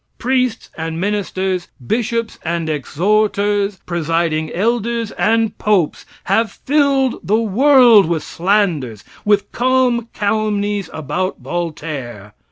Priests 0.17 0.71
and 0.75 0.99
ministers, 0.99 1.67
bishops 1.85 2.39
and 2.43 2.67
exhorters, 2.69 3.77
presiding 3.85 4.51
elders 4.51 5.11
and 5.11 5.55
popes 5.59 6.07
have 6.23 6.53
filled 6.65 7.19
the 7.21 7.37
world 7.39 8.07
with 8.07 8.23
slanders, 8.23 9.03
with 9.25 9.51
calm 9.51 10.07
calumnies 10.11 10.89
about 10.91 11.37
Voltaire. 11.41 12.33